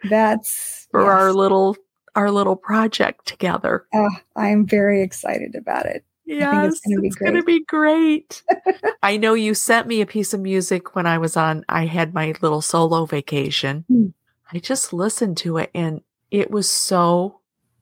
That's 0.09 0.87
for 0.91 1.01
yes. 1.03 1.09
our 1.11 1.33
little 1.33 1.77
our 2.15 2.31
little 2.31 2.57
project 2.57 3.27
together. 3.27 3.87
Oh, 3.95 4.09
I'm 4.37 4.67
very 4.67 5.03
excited 5.03 5.55
about 5.55 5.87
it. 5.87 6.05
Yes, 6.25 6.75
it's 6.75 6.81
gonna 6.87 7.01
be 7.01 7.11
gonna 7.11 7.43
be 7.43 7.65
great. 7.65 8.43
I 9.03 9.17
know 9.17 9.35
you 9.35 9.55
sent 9.55 9.87
me 9.87 10.01
a 10.01 10.07
piece 10.07 10.35
of 10.35 10.41
music 10.41 10.95
when 10.95 11.07
I 11.07 11.19
was 11.19 11.37
on. 11.37 11.65
I 11.69 11.87
had 11.87 12.15
my 12.15 12.35
little 12.41 12.61
solo 12.61 13.05
vacation. 13.07 13.85
Hmm. 13.89 14.07
I 14.53 14.59
just 14.59 14.93
listened 14.93 15.37
to 15.39 15.59
it, 15.59 15.71
and 15.75 16.03
it 16.31 16.51
was 16.51 16.71
so 16.71 17.38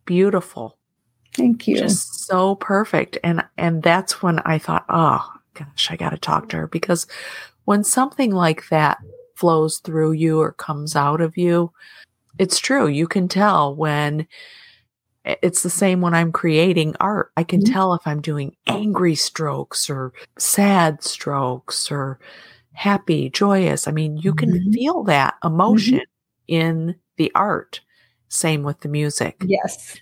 beautiful, 0.06 0.78
Thank 1.34 1.68
you. 1.68 1.76
just 1.76 2.26
so 2.26 2.54
perfect. 2.56 3.18
And 3.22 3.44
and 3.58 3.82
that's 3.82 4.22
when 4.22 4.38
I 4.40 4.58
thought, 4.58 4.84
oh 4.88 5.30
gosh, 5.54 5.90
I 5.90 5.96
got 5.96 6.10
to 6.10 6.18
talk 6.18 6.48
to 6.50 6.56
her 6.58 6.66
because 6.66 7.06
when 7.64 7.84
something 7.84 8.30
like 8.30 8.68
that 8.68 8.98
flows 9.34 9.78
through 9.78 10.12
you 10.12 10.40
or 10.40 10.52
comes 10.52 10.96
out 10.96 11.20
of 11.20 11.36
you, 11.36 11.72
it's 12.38 12.58
true. 12.58 12.86
You 12.86 13.06
can 13.06 13.28
tell 13.28 13.74
when 13.74 14.26
it's 15.24 15.62
the 15.62 15.70
same 15.70 16.00
when 16.00 16.14
I'm 16.14 16.30
creating 16.30 16.94
art. 17.00 17.32
I 17.36 17.42
can 17.42 17.60
Mhm. 17.60 17.72
tell 17.72 17.94
if 17.94 18.06
I'm 18.06 18.20
doing 18.22 18.56
angry 18.68 19.16
strokes 19.16 19.90
or 19.90 20.12
sad 20.38 21.02
strokes 21.02 21.90
or 21.90 22.20
happy, 22.72 23.28
joyous. 23.30 23.88
I 23.88 23.90
mean, 23.90 24.16
you 24.18 24.32
can 24.32 24.52
Mhm. 24.52 24.72
feel 24.72 25.02
that 25.04 25.34
emotion 25.42 26.02
in 26.46 26.94
the 27.16 27.32
art. 27.34 27.80
Same 28.28 28.62
with 28.62 28.80
the 28.80 28.88
music. 28.88 29.36
yes. 29.46 29.96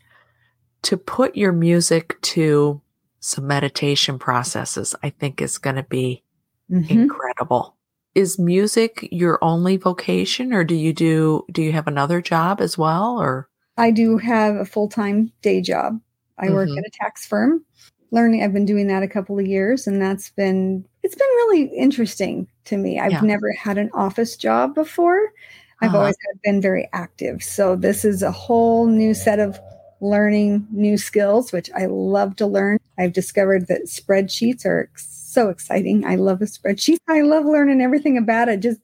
To 0.83 0.97
put 0.99 1.35
your 1.35 1.53
music 1.53 2.21
to 2.23 2.81
some 3.21 3.47
meditation 3.47 4.19
processes, 4.19 4.95
I 5.03 5.09
think 5.11 5.41
is 5.41 5.57
going 5.57 5.77
to 5.77 5.83
be 5.83 6.23
Mhm. 6.71 6.91
incredible. 6.91 7.75
Is 8.15 8.39
music 8.39 9.09
your 9.11 9.39
only 9.43 9.77
vocation 9.79 10.53
or 10.53 10.63
do 10.63 10.75
you 10.75 10.93
do 10.93 11.45
do 11.51 11.63
you 11.63 11.73
have 11.73 11.87
another 11.87 12.21
job 12.21 12.61
as 12.61 12.77
well 12.79 13.19
or 13.21 13.49
I 13.77 13.91
do 13.91 14.19
have 14.19 14.57
a 14.57 14.65
full 14.65 14.89
time 14.89 15.33
day 15.43 15.61
job. 15.61 16.01
I 16.39 16.51
work 16.51 16.69
Mhm. 16.69 16.79
at 16.79 16.87
a 16.87 16.91
tax 16.91 17.27
firm. 17.27 17.65
Learning, 18.11 18.43
I've 18.43 18.53
been 18.53 18.65
doing 18.67 18.87
that 18.89 19.03
a 19.03 19.09
couple 19.09 19.39
of 19.39 19.47
years, 19.47 19.87
and 19.87 20.01
that's 20.01 20.31
been 20.31 20.85
it's 21.03 21.15
been 21.17 21.27
really 21.37 21.63
interesting 21.77 22.47
to 22.67 22.77
me. 22.77 23.01
I've 23.01 23.11
Yeah. 23.13 23.21
never 23.23 23.53
had 23.53 23.79
an 23.79 23.91
office 23.95 24.37
job 24.37 24.75
before. 24.75 25.33
I've 25.81 25.89
Uh-huh. 25.91 25.99
always 25.99 26.17
had, 26.29 26.41
been 26.43 26.61
very 26.61 26.89
active, 26.93 27.43
so 27.43 27.77
this 27.77 28.05
is 28.05 28.23
a 28.23 28.31
whole 28.33 28.87
new 28.87 29.15
set 29.15 29.39
of 29.41 29.59
learning 30.01 30.67
new 30.71 30.97
skills, 30.99 31.53
which 31.53 31.71
I 31.75 31.87
love 31.87 32.37
to 32.37 32.47
learn. 32.47 32.79
I've 32.99 33.13
discovered 33.13 33.69
that 33.69 33.87
spreadsheets 33.87 34.67
are 34.67 34.91
so 34.97 35.49
exciting. 35.49 36.05
I 36.05 36.17
love 36.17 36.43
a 36.43 36.45
spreadsheet. 36.47 36.99
I 37.09 37.23
love 37.23 37.45
learning 37.45 37.81
everything 37.81 38.19
about 38.19 38.49
it. 38.49 38.61
Just 38.61 38.81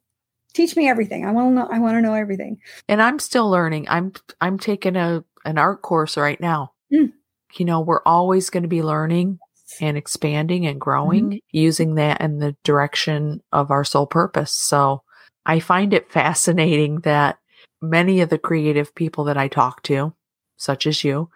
teach 0.54 0.76
me 0.76 0.88
everything. 0.88 1.26
I 1.26 1.32
want 1.32 1.50
to 1.50 1.54
know. 1.54 1.68
I 1.70 1.78
want 1.78 1.97
to 1.97 2.00
know 2.00 2.14
everything. 2.14 2.59
and 2.88 3.02
I'm 3.02 3.18
still 3.18 3.50
learning. 3.50 3.87
I'm 3.88 4.12
I'm 4.40 4.59
taking 4.59 4.97
a 4.97 5.23
an 5.44 5.59
art 5.59 5.82
course 5.82 6.16
right 6.16 6.40
now. 6.40 6.73
Mm. 6.92 7.12
You 7.54 7.64
know, 7.66 7.80
we're 7.80 8.02
always 8.06 8.49
going 8.50 8.62
to 8.62 8.68
be 8.68 8.82
learning 8.82 9.38
and 9.80 9.97
expanding 9.97 10.66
and 10.66 10.80
growing 10.80 11.40
using 11.52 11.94
that 11.97 12.20
in 12.20 12.38
the 12.38 12.56
direction 12.64 13.40
of 13.52 13.70
our 13.70 13.85
sole 13.85 14.06
purpose. 14.06 14.52
So 14.52 15.02
I 15.50 15.59
find 15.59 15.92
it 15.92 16.12
fascinating 16.12 17.00
that 17.00 17.38
many 17.83 18.21
of 18.21 18.28
the 18.28 18.38
creative 18.38 18.95
people 18.95 19.25
that 19.25 19.37
I 19.37 19.49
talk 19.49 19.83
to, 19.85 20.14
such 20.57 20.87
as 20.87 21.02
you, 21.02 21.28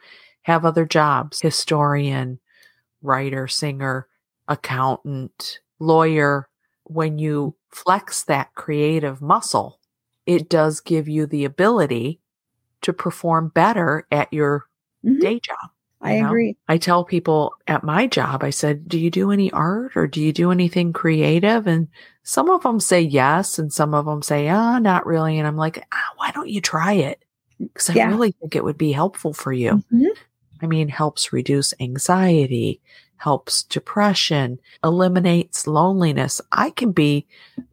have 0.42 0.64
other 0.64 0.84
jobs 0.86 1.40
historian, 1.40 2.38
writer, 3.02 3.48
singer, 3.48 4.06
accountant, 4.46 5.58
lawyer. 5.80 6.46
When 6.84 7.18
you 7.18 7.56
flex 7.72 8.22
that 8.24 8.54
creative 8.54 9.20
muscle, 9.20 9.80
it 10.26 10.48
does 10.48 10.80
give 10.80 11.08
you 11.08 11.26
the 11.26 11.44
ability 11.44 12.20
to 12.82 12.92
perform 12.92 13.48
better 13.48 14.06
at 14.12 14.32
your 14.32 14.66
Mhm. 15.04 15.20
day 15.20 15.40
job. 15.40 15.70
I 16.00 16.20
know? 16.20 16.26
agree. 16.26 16.56
I 16.68 16.78
tell 16.78 17.04
people 17.04 17.56
at 17.66 17.82
my 17.82 18.06
job, 18.06 18.44
I 18.44 18.50
said, 18.50 18.88
Do 18.88 19.00
you 19.00 19.10
do 19.10 19.32
any 19.32 19.50
art 19.50 19.96
or 19.96 20.06
do 20.06 20.20
you 20.20 20.32
do 20.32 20.52
anything 20.52 20.92
creative? 20.92 21.66
And 21.66 21.88
some 22.24 22.50
of 22.50 22.62
them 22.62 22.80
say 22.80 23.00
yes, 23.02 23.58
and 23.58 23.72
some 23.72 23.94
of 23.94 24.06
them 24.06 24.22
say, 24.22 24.48
Ah, 24.48 24.78
not 24.78 25.06
really. 25.06 25.38
And 25.38 25.46
I'm 25.46 25.56
like, 25.56 25.84
ah, 25.92 26.10
Why 26.16 26.30
don't 26.32 26.48
you 26.48 26.60
try 26.60 26.94
it? 26.94 27.24
Because 27.60 27.90
I 27.90 27.94
Yeah. 27.94 28.08
really 28.08 28.32
think 28.32 28.56
it 28.56 28.64
would 28.64 28.78
be 28.78 28.92
helpful 28.92 29.32
for 29.32 29.52
you. 29.52 29.82
Mhm. 29.92 30.08
I 30.62 30.66
mean, 30.66 30.88
helps 30.88 31.32
reduce 31.32 31.74
anxiety, 31.80 32.80
helps 33.18 33.62
depression, 33.64 34.58
eliminates 34.82 35.66
loneliness. 35.66 36.40
I 36.52 36.70
can 36.70 36.92
be 36.92 37.26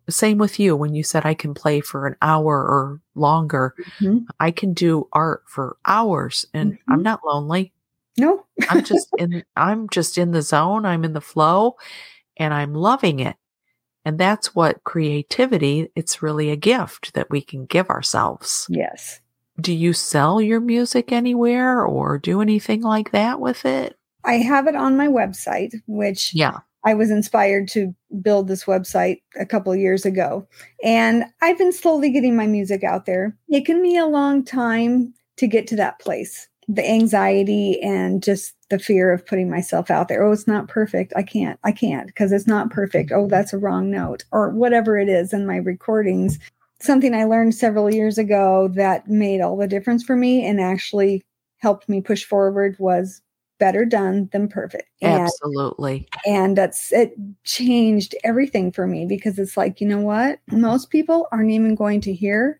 same 0.10 0.38
with 0.38 0.60
you 0.60 0.76
when 0.76 0.94
you 0.94 1.04
said 1.04 1.26
I 1.26 1.34
can 1.34 1.54
play 1.54 1.80
for 1.82 2.06
an 2.06 2.16
hour 2.22 2.56
or 2.58 3.00
longer. 3.16 3.74
Mhm. 4.00 4.26
I 4.42 4.52
can 4.52 4.74
do 4.74 5.08
art 5.14 5.44
for 5.48 5.78
hours 5.86 6.46
and 6.54 6.78
I'm 6.90 7.00
Mhm. 7.00 7.04
not 7.04 7.22
lonely. 7.26 7.72
No. 8.18 8.46
I'm 8.70 8.84
just 8.84 9.08
in 9.18 9.44
I'm 9.56 9.88
just 9.90 10.18
in 10.18 10.32
the 10.32 10.42
zone, 10.42 10.86
I'm 10.86 11.06
in 11.06 11.14
the 11.14 11.22
flow 11.22 11.78
and 12.38 12.54
I'm 12.54 12.74
loving 12.74 13.20
it. 13.22 13.36
And 14.06 14.18
that's 14.18 14.56
what 14.56 14.84
creativity, 14.84 15.90
it's 15.96 16.24
really 16.24 16.50
a 16.50 16.56
gift 16.56 17.14
that 17.14 17.30
we 17.30 17.42
can 17.42 17.66
give 17.66 17.90
ourselves. 17.90 18.66
yes. 18.70 19.20
Do 19.60 19.74
you 19.74 19.94
sell 19.94 20.42
your 20.42 20.60
music 20.60 21.12
anywhere 21.12 21.86
or 21.86 22.18
do 22.18 22.42
anything 22.42 22.82
like 22.82 23.12
that 23.12 23.40
with 23.40 23.64
it? 23.66 23.96
I 24.24 24.36
have 24.36 24.66
it 24.66 24.76
on 24.76 24.98
my 24.98 25.08
website, 25.08 25.74
which 25.88 26.34
Yeah. 26.34 26.60
I 26.84 26.96
was 26.96 27.12
inspired 27.12 27.68
to 27.74 27.94
build 28.24 28.48
this 28.48 28.64
website 28.64 29.22
a 29.40 29.46
couple 29.46 29.76
years 29.76 30.04
ago. 30.06 30.48
And 30.84 31.26
I've 31.42 31.60
been 31.60 31.74
slowly 31.74 32.10
getting 32.12 32.36
my 32.36 32.48
music 32.48 32.84
out 32.84 33.06
there. 33.06 33.38
It 33.50 33.66
can 33.66 33.84
be 33.84 33.98
a 33.98 34.08
long 34.08 34.44
time 34.44 35.14
to 35.38 35.46
get 35.48 35.68
to 35.68 35.76
that 35.76 36.00
place. 36.00 36.48
The 36.68 36.88
anxiety 36.90 37.80
and 37.84 38.24
just 38.24 38.56
the 38.72 38.80
fear 38.80 39.14
of 39.14 39.26
putting 39.26 39.50
myself 39.50 39.92
out 39.92 40.08
there. 40.08 40.24
Oh, 40.24 40.32
it's 40.32 40.48
not 40.48 40.68
perfect. 40.68 41.14
I 41.16 41.22
can't. 41.22 41.60
I 41.64 41.72
can't 41.72 42.08
because 42.08 42.32
it's 42.32 42.48
not 42.48 42.72
perfect. 42.72 43.12
Oh, 43.12 43.28
that's 43.28 43.54
a 43.54 43.60
wrong 43.60 43.92
note 43.92 44.24
or 44.32 44.50
whatever 44.50 44.98
it 44.98 45.08
is 45.08 45.32
in 45.32 45.46
my 45.46 45.58
recordings. 45.58 46.40
Something 46.80 47.14
I 47.14 47.26
learned 47.26 47.54
several 47.54 47.94
years 47.94 48.18
ago 48.18 48.70
that 48.74 49.08
made 49.08 49.42
all 49.42 49.56
the 49.56 49.68
difference 49.68 50.04
for 50.04 50.16
me 50.16 50.44
and 50.44 50.60
actually 50.60 51.22
helped 51.60 51.88
me 51.88 52.02
push 52.02 52.24
forward 52.26 52.76
was 52.80 53.22
better 53.60 53.86
done 53.86 54.28
than 54.32 54.48
perfect. 54.48 54.90
And, 55.04 55.22
Absolutely. 55.22 56.08
And 56.26 56.58
that's 56.58 56.92
it 56.92 57.14
changed 57.44 58.16
everything 58.24 58.72
for 58.72 58.88
me 58.88 59.06
because 59.06 59.38
it's 59.38 59.56
like, 59.56 59.80
you 59.80 59.88
know 59.88 60.00
what? 60.00 60.40
Most 60.52 60.90
people 60.90 61.28
aren't 61.32 61.52
even 61.52 61.76
going 61.76 62.02
to 62.02 62.14
hear 62.14 62.58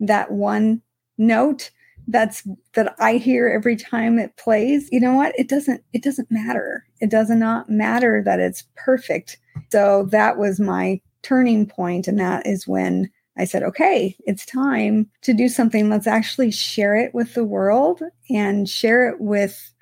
that 0.00 0.32
one 0.32 0.82
note 1.16 1.70
that's 2.12 2.46
that 2.74 2.94
I 2.98 3.14
hear 3.14 3.48
every 3.48 3.76
time 3.76 4.18
it 4.18 4.36
plays. 4.36 4.88
You 4.92 5.00
know 5.00 5.14
what? 5.14 5.38
It 5.38 5.48
doesn't 5.48 5.82
it 5.92 6.02
doesn't 6.02 6.30
matter. 6.30 6.86
It 7.00 7.10
does 7.10 7.30
not 7.30 7.68
matter 7.68 8.22
that 8.24 8.40
it's 8.40 8.64
perfect. 8.76 9.38
So 9.70 10.04
that 10.10 10.38
was 10.38 10.60
my 10.60 11.00
turning 11.22 11.66
point 11.66 12.08
and 12.08 12.18
that 12.18 12.46
is 12.46 12.66
when 12.66 13.10
I 13.38 13.44
said, 13.44 13.62
okay, 13.62 14.14
it's 14.26 14.44
time 14.44 15.08
to 15.22 15.32
do 15.32 15.48
something. 15.48 15.88
Let's 15.88 16.06
actually 16.06 16.50
share 16.50 16.94
it 16.94 17.14
with 17.14 17.34
the 17.34 17.44
world 17.44 18.02
and 18.28 18.68
share 18.68 19.08
it 19.08 19.20
with 19.20 19.72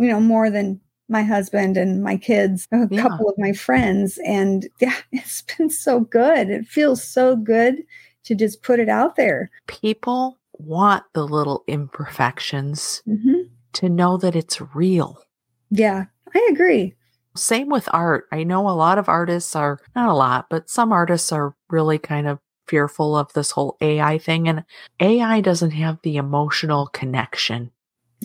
you 0.00 0.08
know, 0.08 0.20
more 0.20 0.50
than 0.50 0.80
my 1.08 1.22
husband 1.22 1.76
and 1.76 2.02
my 2.02 2.16
kids, 2.16 2.66
a 2.72 2.88
yeah. 2.90 3.02
couple 3.02 3.28
of 3.28 3.36
my 3.36 3.52
friends. 3.52 4.18
And 4.24 4.66
yeah, 4.80 4.96
it's 5.12 5.42
been 5.42 5.70
so 5.70 6.00
good. 6.00 6.48
It 6.48 6.66
feels 6.66 7.04
so 7.04 7.36
good 7.36 7.82
to 8.24 8.34
just 8.34 8.62
put 8.62 8.80
it 8.80 8.88
out 8.88 9.16
there. 9.16 9.50
People 9.66 10.38
want 10.64 11.04
the 11.14 11.24
little 11.24 11.64
imperfections 11.66 13.02
mm-hmm. 13.06 13.42
to 13.74 13.88
know 13.88 14.16
that 14.18 14.36
it's 14.36 14.60
real. 14.74 15.22
Yeah, 15.70 16.06
I 16.34 16.48
agree. 16.52 16.94
Same 17.36 17.68
with 17.68 17.88
art. 17.92 18.26
I 18.32 18.42
know 18.42 18.68
a 18.68 18.70
lot 18.70 18.98
of 18.98 19.08
artists 19.08 19.54
are, 19.54 19.78
not 19.94 20.08
a 20.08 20.14
lot, 20.14 20.46
but 20.50 20.68
some 20.68 20.92
artists 20.92 21.30
are 21.32 21.54
really 21.68 21.98
kind 21.98 22.26
of 22.26 22.40
fearful 22.66 23.16
of 23.16 23.32
this 23.32 23.52
whole 23.52 23.76
AI 23.80 24.18
thing. 24.18 24.48
And 24.48 24.64
AI 25.00 25.40
doesn't 25.40 25.72
have 25.72 25.98
the 26.02 26.16
emotional 26.16 26.86
connection 26.88 27.70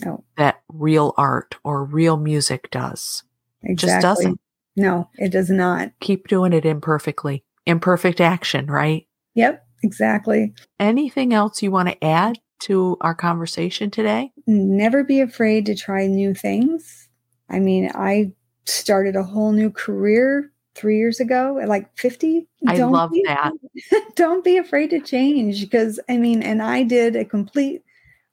no. 0.04 0.24
that 0.36 0.62
real 0.72 1.14
art 1.16 1.56
or 1.64 1.84
real 1.84 2.16
music 2.16 2.70
does. 2.70 3.22
Exactly. 3.62 3.72
It 3.72 3.76
just 3.78 4.02
doesn't. 4.02 4.40
No, 4.76 5.08
it 5.16 5.30
does 5.30 5.50
not. 5.50 5.92
Keep 6.00 6.28
doing 6.28 6.52
it 6.52 6.66
imperfectly. 6.66 7.44
Imperfect 7.64 8.20
action, 8.20 8.66
right? 8.66 9.06
Yep, 9.34 9.65
exactly. 9.82 10.54
Anything 10.78 11.32
else 11.32 11.62
you 11.62 11.70
want 11.70 11.88
to 11.88 12.04
add 12.04 12.38
to 12.60 12.96
our 13.00 13.14
conversation 13.14 13.90
today? 13.90 14.32
Never 14.46 15.04
be 15.04 15.20
afraid 15.20 15.66
to 15.66 15.74
try 15.74 16.06
new 16.06 16.34
things. 16.34 17.08
I 17.50 17.60
mean, 17.60 17.90
I 17.94 18.32
started 18.64 19.16
a 19.16 19.22
whole 19.22 19.52
new 19.52 19.70
career 19.70 20.50
three 20.74 20.98
years 20.98 21.20
ago 21.20 21.58
at 21.58 21.68
like 21.68 21.96
50. 21.96 22.46
I 22.66 22.76
don't 22.76 22.92
love 22.92 23.10
be, 23.10 23.24
that. 23.26 23.52
don't 24.16 24.44
be 24.44 24.58
afraid 24.58 24.90
to 24.90 25.00
change 25.00 25.62
because, 25.62 25.98
I 26.08 26.16
mean, 26.16 26.42
and 26.42 26.62
I 26.62 26.82
did 26.82 27.16
a 27.16 27.24
complete 27.24 27.82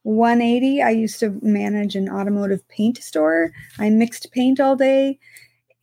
180. 0.03 0.81
I 0.81 0.89
used 0.89 1.19
to 1.21 1.39
manage 1.41 1.95
an 1.95 2.09
automotive 2.09 2.67
paint 2.67 2.97
store. 2.97 3.51
I 3.79 3.89
mixed 3.89 4.31
paint 4.31 4.59
all 4.59 4.75
day. 4.75 5.19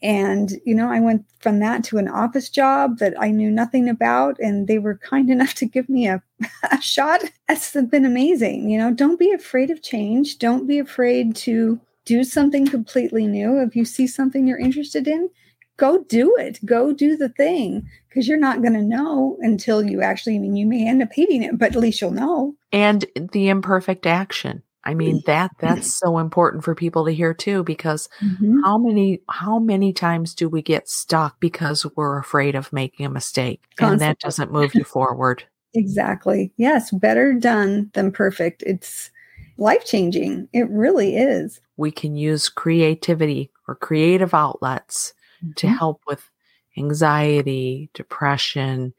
And, 0.03 0.53
you 0.65 0.75
know, 0.75 0.91
I 0.91 1.01
went 1.01 1.27
from 1.41 1.59
that 1.61 1.85
to 1.85 1.99
an 1.99 2.09
office 2.09 2.49
job 2.49 2.99
that 2.99 3.15
I 3.21 3.31
knew 3.31 3.51
nothing 3.51 3.89
about. 3.89 4.39
And 4.39 4.67
they 4.67 4.79
were 4.79 4.97
kind 4.97 5.31
enough 5.31 5.55
to 5.55 5.67
give 5.67 5.89
me 5.89 6.09
a, 6.09 6.23
a 6.71 6.81
shot. 6.81 7.23
That's 7.49 7.73
been 7.73 8.07
amazing. 8.07 8.71
You 8.71 8.79
know, 8.79 8.93
don't 8.93 9.19
be 9.19 9.33
afraid 9.33 9.71
of 9.71 9.83
change. 9.83 10.39
Don't 10.39 10.67
be 10.67 10.79
afraid 10.79 11.37
to 11.37 11.81
do 12.05 12.25
something 12.25 12.67
completely 12.67 13.27
new. 13.27 13.61
If 13.61 13.77
you 13.77 13.85
see 13.85 14.07
something 14.07 14.47
you're 14.47 14.59
interested 14.59 15.07
in, 15.07 15.31
go 15.77 16.05
do 16.05 16.37
it. 16.37 16.65
Go 16.65 16.93
do 16.93 17.17
the 17.17 17.29
thing 17.29 17.89
because 18.09 18.27
you're 18.27 18.39
not 18.39 18.63
going 18.63 18.75
to 18.75 18.83
know 18.83 19.37
until 19.41 19.83
you 19.83 20.03
actually, 20.03 20.37
I 20.37 20.39
mean, 20.39 20.57
you 20.57 20.67
may 20.67 20.87
end 20.87 21.03
up 21.03 21.13
hating 21.13 21.43
it, 21.43 21.59
but 21.59 21.75
at 21.75 21.81
least 21.81 22.01
you'll 22.01 22.11
know. 22.11 22.55
And 22.73 23.05
the 23.33 23.49
imperfect 23.49 24.07
action. 24.07 24.63
I 24.85 24.95
mean 24.95 25.23
that 25.27 25.51
that's 25.59 25.95
so 25.95 26.19
important 26.19 26.65
for 26.65 26.75
people 26.75 27.05
to 27.05 27.13
hear 27.13 27.35
too 27.35 27.63
because 27.65 28.09
mm-hmm. 28.21 28.63
how 28.63 28.79
many 28.79 29.21
how 29.29 29.59
many 29.59 29.93
times 29.93 30.35
do 30.35 30.49
we 30.49 30.63
get 30.63 30.89
stuck 30.89 31.39
because 31.39 31.85
we're 31.97 32.19
afraid 32.19 32.55
of 32.55 32.73
making 32.73 33.05
a 33.05 33.11
mistake 33.11 33.63
Constantly. 33.77 33.93
and 33.93 34.01
that 34.01 34.21
doesn't 34.21 34.53
move 34.53 34.75
you 34.75 34.85
forward. 34.85 35.45
exactly. 35.75 36.53
Yes, 36.57 36.91
better 36.91 37.35
done 37.35 37.91
than 37.93 38.11
perfect. 38.11 38.63
It's 38.67 39.11
life-changing. 39.59 40.49
It 40.53 40.69
really 40.71 41.17
is. 41.17 41.61
We 41.77 41.91
can 41.91 42.17
use 42.17 42.49
creativity 42.49 43.51
or 43.69 43.75
creative 43.75 44.33
outlets 44.33 45.13
mm-hmm. 45.45 45.53
to 45.57 45.69
help 45.69 46.01
with 46.07 46.31
anxiety, 46.79 47.91
depression, 47.93 48.95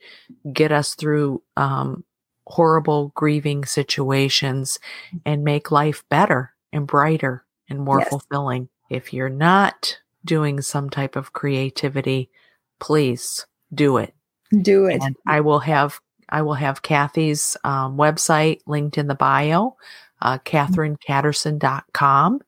get 0.54 0.72
us 0.72 0.94
through 0.94 1.42
um, 1.58 2.04
horrible 2.48 3.12
grieving 3.16 3.66
situations 3.66 4.80
and 5.26 5.44
make 5.44 5.72
life 5.72 6.04
better 6.10 6.54
and 6.74 6.88
brighter 6.88 7.46
and 7.70 7.80
more 7.80 8.00
yes. 8.00 8.10
fulfilling. 8.10 8.70
If 8.90 9.14
you're 9.14 9.30
not 9.30 10.00
doing 10.26 10.62
some 10.62 10.90
type 10.90 11.16
of 11.16 11.34
creativity, 11.34 12.32
please 12.80 13.46
do 13.74 13.98
it. 13.98 14.14
Do 14.62 14.86
it. 14.86 15.02
And 15.02 15.16
I 15.26 15.40
will 15.42 15.60
have 15.60 16.00
I 16.30 16.42
will 16.42 16.54
have 16.54 16.82
Cathy's 16.82 17.58
um, 17.64 17.98
website 17.98 18.62
linked 18.66 18.98
in 18.98 19.08
the 19.08 19.16
bio, 19.16 19.76
uh, 20.22 20.38
catherinecatterson.com. 20.40 22.40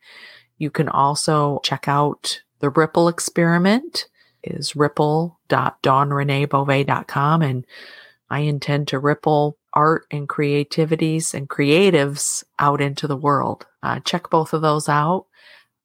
You 0.57 0.71
can 0.71 0.87
also 0.87 1.59
check 1.63 1.89
out 1.89 2.41
the 2.59 2.69
Ripple 2.69 3.09
experiment 3.09 4.07
is 4.43 4.75
ripple.dawnreneebova.com. 4.75 7.41
And 7.41 7.65
I 8.29 8.39
intend 8.39 8.89
to 8.89 8.99
ripple 8.99 9.57
art 9.73 10.05
and 10.11 10.29
creativities 10.29 11.33
and 11.33 11.49
creatives 11.49 12.43
out 12.59 12.81
into 12.81 13.07
the 13.07 13.17
world. 13.17 13.65
Uh, 13.81 13.99
check 14.01 14.29
both 14.29 14.53
of 14.53 14.61
those 14.61 14.87
out. 14.87 15.25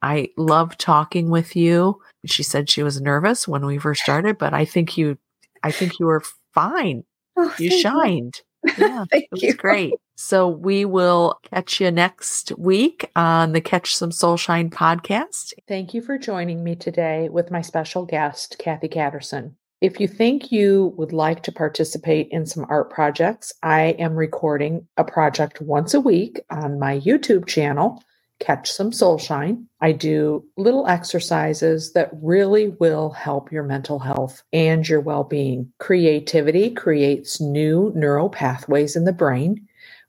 I 0.03 0.29
love 0.37 0.79
talking 0.79 1.29
with 1.31 1.57
you. 1.57 2.01
She 2.27 2.43
said 2.43 2.71
she 2.71 2.83
was 2.83 3.01
nervous 3.01 3.49
when 3.49 3.67
we 3.67 3.79
first 3.79 4.03
started, 4.03 4.39
but 4.39 4.55
I 4.55 4.65
think 4.65 4.97
you, 4.97 5.19
I 5.63 5.71
think 5.73 5.99
you 5.99 6.07
were 6.07 6.23
fine. 6.55 7.05
Oh, 7.37 7.55
you 7.59 7.71
shined. 7.71 8.37
You. 8.37 8.43
Yeah, 8.77 9.05
it 9.13 9.29
was 9.31 9.43
you. 9.43 9.55
great. 9.55 9.95
So 10.17 10.49
we 10.49 10.85
will 10.85 11.39
catch 11.49 11.81
you 11.81 11.93
next 11.93 12.51
week 12.59 13.09
on 13.15 13.53
the 13.53 13.61
Catch 13.61 13.95
Some 13.95 14.11
Soulshine 14.11 14.69
podcast. 14.69 15.53
Thank 15.69 15.95
you 15.95 16.03
for 16.03 16.19
joining 16.19 16.65
me 16.65 16.75
today 16.75 17.29
with 17.29 17.53
my 17.53 17.63
special 17.63 18.05
guest, 18.05 18.57
Cathy 18.59 18.89
Catterson. 18.89 19.57
If 19.81 20.01
you 20.01 20.09
think 20.09 20.51
you 20.51 20.93
would 20.97 21.13
like 21.13 21.45
to 21.45 21.53
participate 21.53 22.29
in 22.31 22.47
some 22.47 22.67
art 22.69 22.91
projects, 22.91 23.53
I 23.63 23.97
am 24.01 24.17
recording 24.17 24.89
a 24.97 25.05
project 25.05 25.61
once 25.61 25.95
a 25.95 26.01
week 26.01 26.41
on 26.51 26.81
my 26.81 26.99
YouTube 26.99 27.47
channel, 27.47 28.03
Catch 28.41 28.73
Some 28.73 28.91
Soulshine. 28.91 29.67
I 29.81 29.93
do 29.93 30.45
little 30.57 30.89
exercises 30.89 31.93
that 31.93 32.11
really 32.21 32.71
will 32.81 33.11
help 33.11 33.53
your 33.53 33.63
mental 33.63 34.01
health 34.01 34.43
and 34.53 34.89
your 34.89 35.01
well 35.01 35.23
being. 35.23 35.73
Creativity 35.79 36.71
creates 36.71 37.41
new 37.41 37.93
neural 37.95 38.31
pathways 38.31 38.97
in 38.97 39.05
the 39.05 39.13
brain 39.13 39.69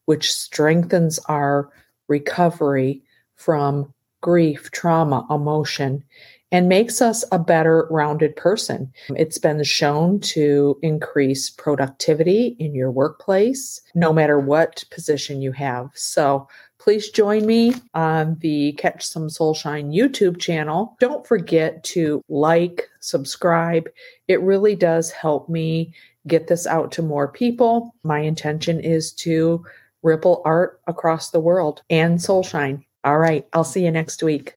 which 0.09 0.33
strengthens 0.33 1.19
our 1.27 1.69
recovery 2.07 3.03
from 3.35 3.93
grief, 4.21 4.71
trauma, 4.71 5.23
emotion, 5.29 6.03
and 6.51 6.67
makes 6.67 7.01
us 7.01 7.23
a 7.31 7.39
better 7.39 7.87
rounded 7.91 8.35
person. 8.35 8.91
It's 9.09 9.37
been 9.37 9.63
shown 9.63 10.19
to 10.21 10.79
increase 10.81 11.49
productivity 11.49 12.55
in 12.59 12.73
your 12.73 12.91
workplace, 12.91 13.81
no 13.93 14.11
matter 14.11 14.39
what 14.39 14.83
position 14.89 15.41
you 15.41 15.51
have. 15.51 15.91
So 15.93 16.47
please 16.79 17.09
join 17.09 17.45
me 17.45 17.75
on 17.93 18.37
the 18.39 18.71
Catch 18.73 19.05
Some 19.05 19.27
Soulshine 19.27 19.93
YouTube 19.93 20.39
channel. 20.39 20.95
Don't 20.99 21.27
forget 21.27 21.83
to 21.85 22.23
like, 22.29 22.89
subscribe. 22.99 23.89
It 24.27 24.41
really 24.41 24.75
does 24.75 25.11
help 25.11 25.49
me 25.49 25.93
get 26.27 26.47
this 26.47 26.65
out 26.65 26.91
to 26.93 27.01
more 27.01 27.27
people. 27.27 27.93
My 28.03 28.19
intention 28.19 28.79
is 28.79 29.11
to 29.13 29.63
ripple 30.03 30.41
art 30.45 30.79
across 30.87 31.31
the 31.31 31.39
world 31.39 31.81
and 31.89 32.17
soulshine. 32.17 32.83
All 33.03 33.17
right. 33.17 33.45
I'll 33.53 33.63
see 33.63 33.83
you 33.85 33.91
next 33.91 34.23
week. 34.23 34.47